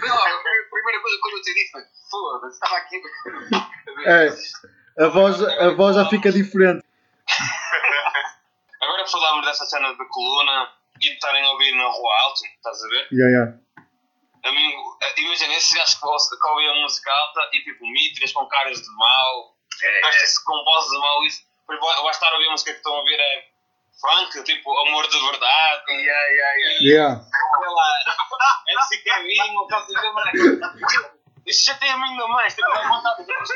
[0.00, 3.02] Foi lá, a primeira coisa que eu te disse foi: foda-se, estava aqui.
[4.04, 5.04] É.
[5.04, 6.84] A voz, a voz já fica diferente.
[8.80, 12.82] Agora falámos dessa cena da coluna e de estarem a ouvir na rua alta, estás
[12.84, 13.08] a ver?
[13.12, 13.58] Yeah, yeah.
[14.44, 18.46] Amigo, imagina esses gajos que ouve- que ouvem a música alta e tipo mitras com
[18.46, 21.24] caras de mal, vestem-se com vozes de mal.
[21.24, 23.48] Isso, depois vai vai estar a ouvir a música que estão a ouvir é
[24.00, 25.92] funk, tipo amor de verdade.
[25.92, 26.78] Yeah, yeah, yeah.
[26.80, 27.24] Yeah.
[27.24, 28.08] Sei lá,
[28.68, 30.30] MC Kevin, estás a ver, mano?
[31.46, 33.48] Isso já tem a mim ainda mais, tipo, dá vontade de mais.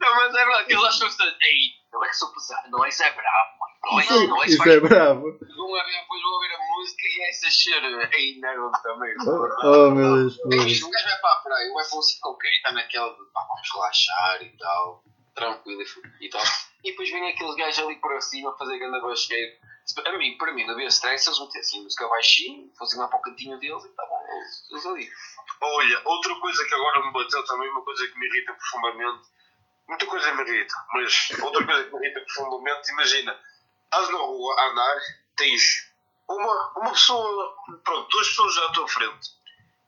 [0.00, 1.58] Não, mas é verdade, que eles acham que ei,
[1.92, 3.58] não é que sou pesado, não, isso é bravo,
[4.00, 5.22] isso, isso é bravo.
[5.22, 8.10] Vão a ver, depois vão ouvir a música e é essa cheira.
[8.12, 9.14] Ei, não, também.
[9.62, 10.38] Oh, meu Deus.
[10.44, 10.82] meu Deus.
[10.82, 13.24] um gajo vai para a praia, vai para um sítio qualquer e está naquela de
[13.32, 15.82] pá, vamos relaxar e tal, tranquilo
[16.20, 16.42] e tal.
[16.84, 19.52] E depois vem aqueles gajos ali para cima a fazer grande basqueiro.
[20.06, 23.22] A mim, para mim, não havia stress, eles metessem música baixinho, fossem lá para o
[23.22, 25.10] cantinho deles e estavam eles, eles ali.
[25.60, 29.28] Olha, outra coisa que agora me bateu também, uma coisa que me irrita profundamente.
[29.88, 33.40] Muita coisa me irrita, mas outra coisa que me irrita profundamente, imagina,
[33.90, 35.00] estás na rua a andar,
[35.36, 35.90] tens
[36.28, 39.28] uma, uma pessoa, pronto, duas pessoas já à tua frente.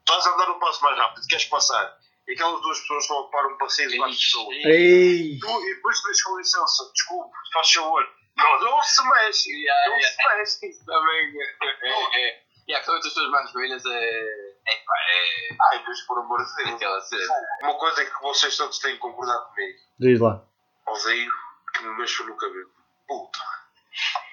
[0.00, 3.20] Estás a andar um passo mais rápido, queres passar, e aquelas duas pessoas estão a
[3.20, 4.56] ocupar um passeio de quatro pessoas.
[4.64, 5.38] Ei.
[5.38, 8.08] Tu, e depois tens com licença, desculpe, faz favor.
[8.36, 10.16] Não, não se mexe, Yeah, não yeah.
[10.16, 10.70] se mexe.
[10.70, 11.88] Isso também é.
[11.88, 12.42] é, é.
[12.66, 14.52] E há outras pessoas mais velhas é.
[14.68, 15.56] É é.
[15.70, 16.70] Ai, Deus, por amor de Deus.
[16.70, 17.34] Aquela cena.
[17.62, 19.78] Uma coisa que vocês todos têm que concordar comigo.
[19.98, 20.42] Diz lá.
[20.86, 21.32] Odeio
[21.74, 22.70] que me mexam no cabelo.
[23.06, 23.51] Puta.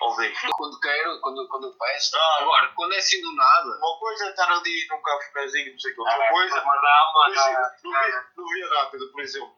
[0.02, 0.34] Odeio.
[0.58, 2.15] Quando quero, quando, quando eu peço.
[2.17, 2.38] Ah.
[2.41, 3.67] Agora, quando é assim do nada.
[3.78, 6.02] Uma coisa é estar ali num cafezinho, não sei o que.
[6.02, 7.91] Outra Ah, coisa, mas não, mas não.
[7.91, 9.54] no via- no via rápido, por exemplo,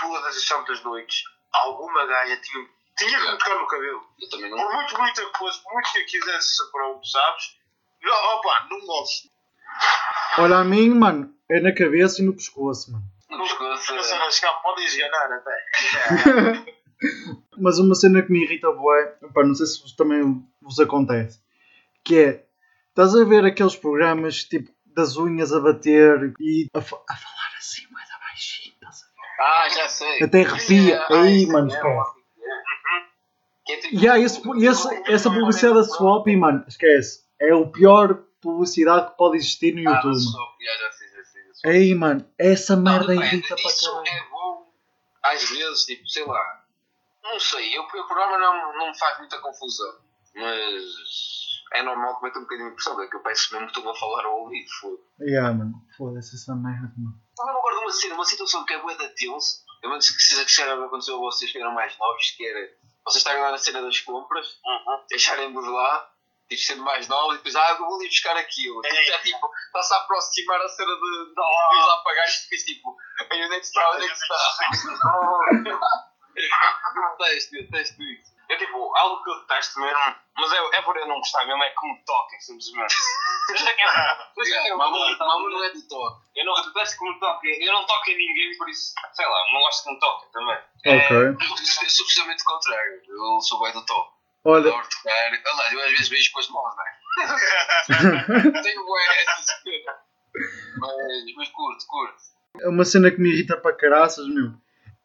[0.00, 4.02] todas as santas noites, alguma gaja tinha, tinha que me tocar no cabelo.
[4.20, 4.58] Eu também não.
[4.58, 7.56] Por muito, muita coisa, por muito que eu quisesse, pronto, sabes?
[8.02, 9.28] Não, opa, não gosto.
[10.38, 11.34] Olha a mim, mano.
[11.50, 13.04] É na cabeça e no pescoço, mano.
[13.28, 13.94] No pescoço.
[13.94, 16.74] Não sei, acho que pode esganar até.
[17.60, 21.40] Mas uma cena que me irrita bué, pá, não sei se também vos acontece,
[22.04, 22.44] que é,
[22.90, 27.82] estás a ver aqueles programas tipo das unhas a bater e a, a falar assim,
[27.90, 29.42] mais baixinho, estás a ver?
[29.42, 30.22] Ah, já sei.
[30.22, 31.00] Até arrepia.
[31.02, 32.18] Ah, Aí, isso mano, é, esquece.
[33.64, 37.22] Que é tipo- E há esse, esse- essa publicidade da Swap, mano, esquece.
[37.40, 40.18] É o pior publicidade que pode existir no Ah, YouTube.
[41.54, 41.70] sei.
[41.70, 44.08] Aí, mano, essa merda irrita para Isso caralho.
[44.08, 44.72] é bom,
[45.24, 46.57] às vezes, tipo, sei lá,
[47.22, 50.00] não sei, eu, o programa não, não me faz muita confusão,
[50.34, 50.82] mas
[51.72, 53.98] é normal que meta um bocadinho de impressão, porque eu peço mesmo que estou a
[53.98, 54.98] falar ao ouvido, foda.
[55.20, 57.20] Yeah, mano, foda-se essa merda, mano.
[57.30, 60.16] Estava agora de uma cena, uma situação que é bué da tensa, eu não sei
[60.18, 62.70] se que já aconteceu a vocês que eram mais novos, que era,
[63.04, 64.46] vocês estarem lá na cena das compras,
[65.08, 66.10] deixarem-vos lá,
[66.48, 68.80] tipo, sendo mais novos, e depois, ah, eu vou ali buscar aquilo.
[68.84, 69.04] É.
[69.04, 72.62] Já, tipo, está-se a aproximar a cena de, de, de ir lá pagar e ficas
[72.62, 72.96] tipo,
[73.30, 75.98] "Ai, onde é que está, onde é que está?
[77.18, 78.38] Detesto, detesto isso.
[78.48, 81.62] É tipo, algo que eu detesto mesmo, mas é, é por eu não gostar mesmo,
[81.62, 82.94] é que me toquem, simplesmente.
[83.52, 86.22] Isso é é- é é- Mamãe não é de toque.
[86.36, 89.44] Eu não detesto que me toquem, eu não toco em ninguém, por isso, sei lá,
[89.52, 90.58] não gosto que me toquem também.
[90.86, 91.16] Ok.
[91.26, 93.02] Eu sou precisamente o contrário.
[93.08, 94.12] Eu sou bem do toque.
[94.44, 95.12] Olha, Adoro tocar.
[95.52, 98.62] Aliás, eu às vezes beijo com as mãos, não é?
[98.62, 99.00] Tenho bué
[99.64, 99.98] cena.
[100.78, 102.16] Mas, mas curto, curto.
[102.64, 104.52] uma cena que me irrita para caraças, meu,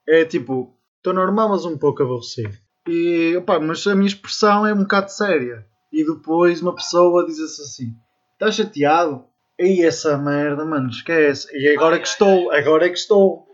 [0.07, 2.57] é tipo, estou normal, mas um pouco aborrecido.
[2.87, 5.67] E, opá, mas a minha expressão é um bocado séria.
[5.91, 7.95] E depois uma pessoa diz-se assim:
[8.33, 9.25] Estás chateado?
[9.59, 11.47] E essa merda, mano, esquece.
[11.55, 13.47] E agora que estou, agora é que estou.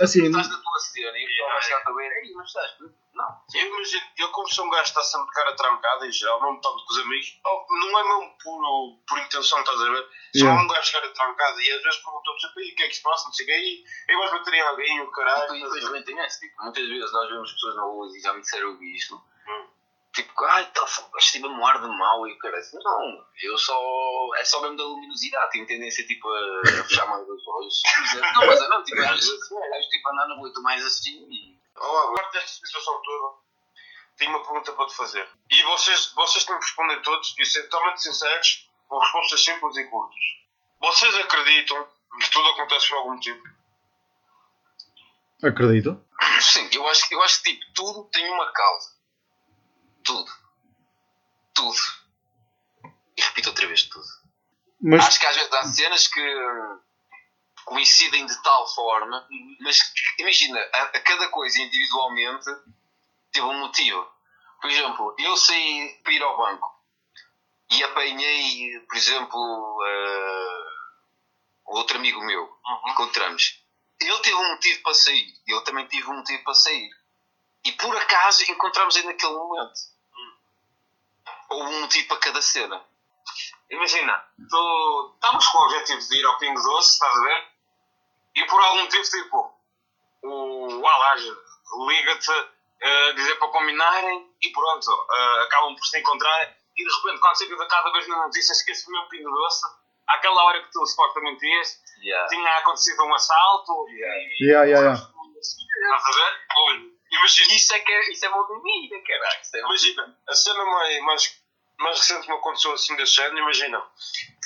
[0.00, 2.70] Assim, tu estás na tua cena e chegar a ver, ei, mas estás.
[3.54, 6.40] Eu imagino, eu como sou um gajo que está sempre de cara trancada em geral,
[6.40, 10.02] não me toco com os amigos, não é mesmo por, por intenção, estás a ver?
[10.34, 10.62] Só Yeah.
[10.62, 12.94] um gajo de cara trancada e às vezes perguntam-me sempre, "E o que é que
[12.96, 15.54] se passa, não sei o que, e aí vais bater em alguém, o caralho.
[15.54, 18.32] E depois também tem esse, tipo, muitas vezes nós vemos pessoas na rua e já
[18.32, 19.14] me disseram isto.
[19.16, 19.66] Hum.
[20.14, 20.84] Tipo, ai, tá,
[21.18, 23.80] estive-me um ar de mal e o cara assim, não, eu só,
[24.36, 27.82] é só mesmo da luminosidade, tenho tendência tipo a fechar mais os olhos.
[28.34, 29.48] Não, mas eu não, tipo, às vezes,
[29.90, 31.51] tipo, andar na rua estou mais assim e...
[31.84, 33.38] Oh, agora desta situação toda,
[34.16, 35.28] tenho uma pergunta para te fazer.
[35.50, 39.84] E vocês, vocês têm que responder todos e ser totalmente sinceros, com respostas simples e
[39.84, 40.20] curtas.
[40.80, 41.88] Vocês acreditam
[42.20, 43.42] que tudo acontece por algum motivo?
[45.42, 46.00] acredito.
[46.40, 48.90] Sim, eu acho, que- eu acho que tipo, tudo tem uma causa.
[50.04, 50.30] Tudo.
[51.54, 51.78] Tudo.
[53.16, 54.06] E repito outra vez, tudo.
[54.80, 56.20] Mas Acho que às vezes há cenas que
[57.72, 59.26] coincidem de tal forma,
[59.60, 59.78] mas
[60.18, 62.50] imagina, a, a cada coisa individualmente
[63.32, 64.06] teve um motivo.
[64.60, 66.70] Por exemplo, eu saí para ir ao banco
[67.70, 70.64] e apanhei, por exemplo, eh,
[71.64, 72.58] outro amigo meu,
[72.88, 73.58] encontramos.
[73.98, 76.90] Ele teve um motivo para sair, eu também tive um motivo para sair.
[77.64, 79.80] E por acaso encontramos aí naquele momento.
[81.48, 82.84] Houve um motivo para cada cena.
[83.70, 87.51] Imagina, tu estamos com o objetivo de ir ao Pingo Doce, estás a ver?
[88.34, 89.54] E por algum motivo, tipo,
[90.22, 91.36] o Alaja
[91.88, 92.32] liga-te
[92.82, 97.36] a dizer para combinarem e pronto, eh, acabam por se encontrar e de repente, quando
[97.36, 99.66] você viu cada vez nas notícias que esse mesmo Pingo Doce,
[100.08, 101.80] àquela hora que tu supostamente ias,
[102.28, 104.44] tinha acontecido um assalto e.
[104.44, 104.94] Yeah, yeah, yeah.
[104.96, 106.46] Estás a ver?
[106.56, 109.40] Olha, imagina, Isso é que é, isso é mal de vida, caralho.
[109.42, 110.64] Isso é imagina, a cena
[111.02, 111.41] mais,
[111.82, 113.82] mais, recente me aconteceu assim desse género, imagina,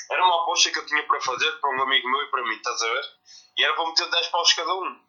[0.09, 2.55] era uma aposta que eu tinha para fazer para um amigo meu e para mim,
[2.55, 3.05] estás a ver?
[3.57, 5.01] E era para meter 10 paus cada um.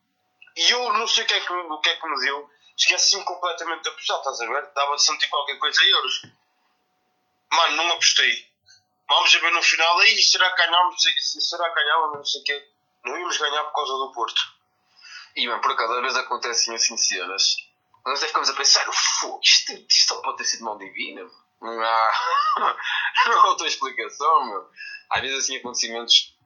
[0.56, 3.24] E eu não sei o que é que, o que, é que me deu, esqueci-me
[3.24, 4.72] completamente de apostar, estás a ver?
[4.74, 6.22] Dava de sentir qualquer coisa euros.
[7.52, 8.48] Mano, não apostei.
[9.08, 11.02] Vamos a ver no final, aí será que ganhámos?
[11.02, 12.16] Será que ganhávamos?
[12.18, 12.68] Não sei o quê.
[13.04, 14.40] Não íamos ganhar por causa do Porto.
[15.36, 17.56] E, mano, por acaso, às vezes acontecem assim cenas.
[18.04, 21.22] Nós ficamos a pensar, "Fu, isto, isto só pode ter sido mão divina.
[21.22, 22.76] meu." Não há,
[23.26, 24.66] não outra explicação, meu.
[25.10, 26.36] Às vezes, assim, acontecimentos.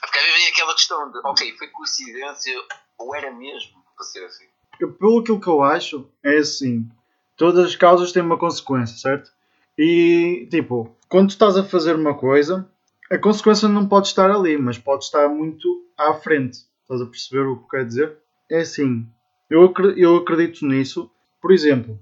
[0.00, 2.54] Porque às vem aquela questão de, ok, foi coincidência
[2.98, 4.46] ou era mesmo para ser assim.
[4.78, 6.88] Pelo aquilo que eu acho, é assim:
[7.36, 9.30] todas as causas têm uma consequência, certo?
[9.76, 12.68] E tipo, quando tu estás a fazer uma coisa,
[13.10, 16.58] a consequência não pode estar ali, mas pode estar muito à frente.
[16.82, 18.18] Estás a perceber o que quer dizer?
[18.50, 19.06] É assim:
[19.48, 21.10] eu, eu acredito nisso.
[21.40, 21.98] Por exemplo,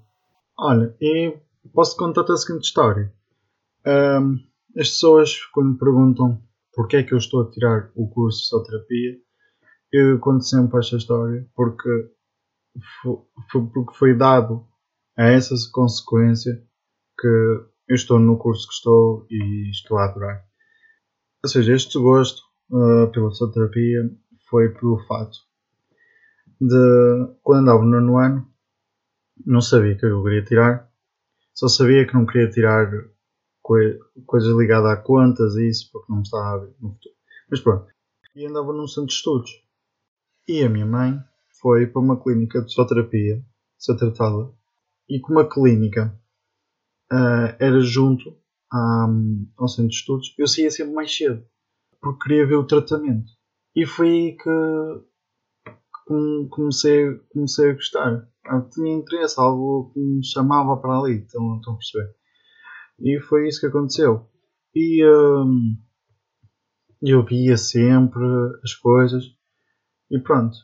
[0.59, 1.35] olha, e
[1.74, 3.12] posso contar-te a seguinte história.
[3.87, 4.37] Ahm,
[4.79, 6.42] as pessoas, quando me perguntam
[6.74, 9.18] porque é que eu estou a tirar o curso de fisioterapia,
[9.92, 11.88] eu conto sempre esta história porque
[13.02, 14.66] fo- foi porque foi dado
[15.16, 16.62] a essa consequência
[17.18, 17.29] que
[17.88, 20.44] eu estou no curso que estou e estou a adorar.
[21.44, 24.11] Ou seja, este gosto uh, pela fisioterapia
[24.50, 25.38] foi pelo fato
[26.61, 28.50] de quando andava no nono ano
[29.44, 30.86] não sabia que eu queria tirar,
[31.57, 32.87] só sabia que não queria tirar
[33.62, 37.14] coi- coisas ligadas a contas e isso porque não estava no futuro.
[37.51, 37.87] Mas pronto,
[38.35, 39.51] e andava num centro de estudos.
[40.47, 41.19] E a minha mãe
[41.61, 43.42] foi para uma clínica de fisioterapia
[43.79, 44.53] ser tratada
[45.09, 46.16] e como a clínica
[47.11, 48.37] ah, era junto
[48.73, 49.09] à-
[49.57, 51.45] ao centro de estudos, eu saía sempre mais cedo
[52.01, 53.33] porque queria ver o tratamento.
[53.75, 54.51] E foi aí que
[56.07, 58.29] come- comecei, comecei a gostar.
[58.47, 62.14] Ah, tinha interesse, algo que me chamava para ali, estão, estão a perceber?
[63.01, 64.27] E foi isso que aconteceu.
[64.75, 65.77] E hum,
[67.03, 68.25] eu via sempre
[68.62, 69.25] as coisas
[70.11, 70.57] e pronto.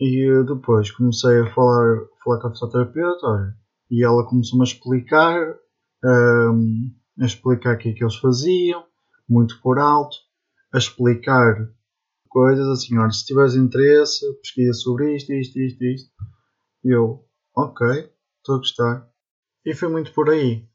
[0.00, 3.56] E eh, depois comecei a falar, falar com a fisioterapeuta, olha,
[3.90, 5.54] e ela começou-me a explicar,
[6.04, 8.84] hum, a explicar o que é que eles faziam,
[9.28, 10.16] muito por alto,
[10.72, 11.68] a explicar
[12.36, 16.10] coisas assim, olha, se tiveres interesse, pesquisa sobre isto, isto, isto, isto.
[16.84, 17.24] E eu,
[17.56, 17.86] ok,
[18.36, 19.10] estou a gostar.
[19.64, 20.68] E foi muito por aí.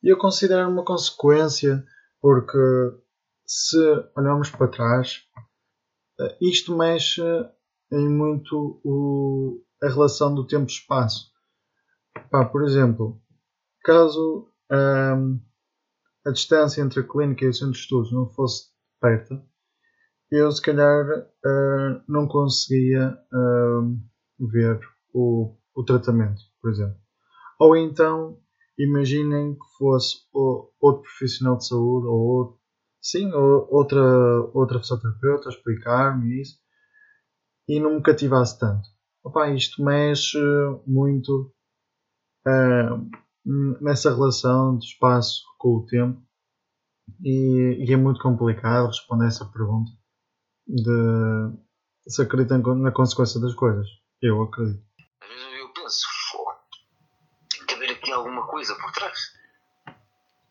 [0.00, 1.84] E eu considero uma consequência,
[2.20, 2.56] porque
[3.44, 3.76] se
[4.16, 5.24] olharmos para trás,
[6.20, 7.20] eh, isto mexe
[7.90, 11.32] em muito o- a relação do tempo espaço.
[12.30, 13.20] Pá, por exemplo,
[13.82, 15.40] caso ahm,
[16.24, 19.42] a distância entre a clínica e o centro de estudos não fosse perto,
[20.32, 21.06] eu se calhar
[21.44, 23.98] ah, não conseguia ahm,
[24.40, 24.80] ver
[25.12, 26.96] o, o tratamento, por exemplo.
[27.60, 28.38] Ou então,
[28.78, 32.58] imaginem que fosse outro profissional de saúde ou outro,
[33.00, 34.00] sim, ou outra,
[34.54, 36.58] outra fisioterapeuta a explicar-me isso
[37.68, 38.88] e não me cativasse tanto.
[39.22, 40.38] Opa, isto mexe
[40.86, 41.52] muito
[42.46, 42.98] ah,
[43.82, 46.22] nessa relação de espaço com o tempo
[47.22, 49.92] e, e é muito complicado responder essa pergunta
[50.72, 51.52] de
[52.08, 53.86] se acreditam na consequência das coisas.
[54.20, 54.82] Eu acredito.
[55.20, 56.54] Às vezes eu penso, "Fogo,
[57.50, 59.34] tem que haver aqui alguma coisa por trás.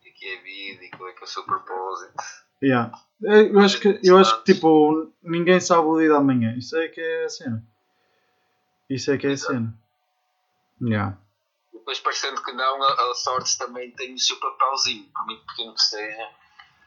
[0.04, 2.14] E aqui é a vida e qual é que é o seu propósito.
[2.62, 2.92] Yeah.
[3.20, 6.54] Eu acho que, eu acho que tipo, ninguém sabe o dia da manhã.
[6.56, 7.66] Isso é que é a cena.
[8.88, 9.74] Isso é que é a cena.
[10.80, 11.18] Yeah.
[11.72, 15.74] Depois parecendo que não, a, a sorte também tem o seu papelzinho, por muito pequeno
[15.74, 16.30] que seja.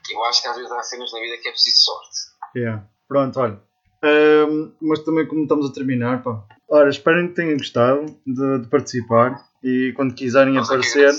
[0.10, 2.20] Eu acho que às vezes há cenas na vida que é preciso sorte.
[2.56, 2.88] Yeah.
[3.08, 3.62] Pronto, olha.
[4.04, 6.44] Ahm, mas também como estamos a terminar, pá.
[6.70, 11.12] Ora, espero que tenham gostado de, de participar e quando quiserem Nós é aparecer.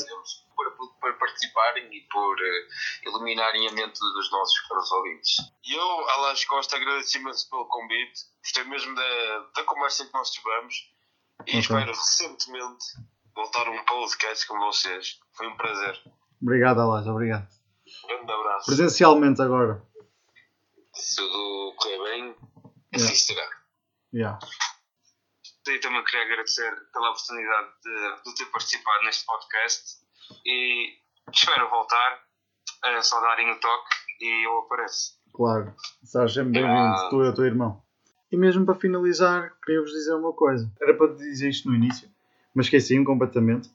[0.56, 5.36] por, por, por participarem e por eh, iluminarem a mente dos nossos caros ouvintes.
[5.64, 8.20] E eu, Alas Costa, agradeço imenso pelo convite.
[8.42, 10.74] Gostei mesmo da, da conversa que nós tivemos.
[11.46, 11.60] E Ok.
[11.60, 12.84] espero recentemente
[13.34, 15.18] voltar a um podcast com vocês.
[15.36, 15.94] Foi um prazer.
[16.42, 17.46] Obrigado, Alás, obrigado.
[18.04, 18.66] Um grande abraço.
[18.66, 19.82] Presencialmente agora.
[20.96, 22.34] Se tudo correr bem,
[22.94, 23.14] assim Yeah.
[23.16, 23.48] será.
[24.14, 24.38] Yeah.
[25.68, 29.96] E também queria agradecer pela oportunidade de, de ter participado neste podcast
[30.46, 30.94] e
[31.32, 32.22] espero voltar
[32.84, 35.18] a só darem o toque e eu apareço.
[35.34, 37.82] Claro, estás sempre bem-vindo, tu e o teu irmão.
[38.30, 40.72] E mesmo para finalizar, queria-vos dizer uma coisa.
[40.80, 42.08] Era para dizer isto no início,
[42.54, 43.68] mas esqueci-me completamente.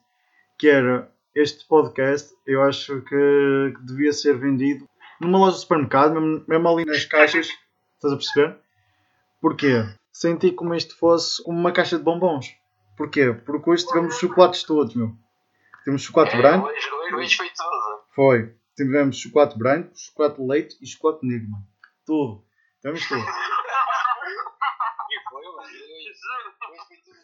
[0.58, 4.88] Que era, este podcast, eu acho que, que devia ser vendido
[5.22, 7.48] numa loja de supermercado, mesmo, mesmo ali nas caixas.
[7.94, 8.56] Estás a perceber?
[9.40, 9.84] Porquê?
[10.12, 12.54] Senti como isto fosse como uma caixa de bombons.
[12.96, 13.32] Porquê?
[13.32, 15.12] Porque hoje tivemos chocolates todos, meu.
[15.84, 16.66] Temos chocolate branco.
[16.66, 18.02] hoje, hoje, foi tudo.
[18.14, 18.54] Foi.
[18.76, 21.66] Tivemos chocolate branco, chocolate de leite e chocolate negro, mano.
[22.06, 22.44] Tudo.
[22.80, 23.24] Tivemos tudo.